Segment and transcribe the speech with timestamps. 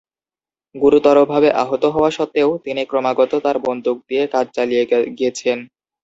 [0.75, 4.83] গুরুতরভাবে আহত হওয়া সত্ত্বেও, তিনি ক্রমাগত তার বন্দুক দিয়ে কাজ চালিয়ে
[5.17, 5.57] গিয়েছেন।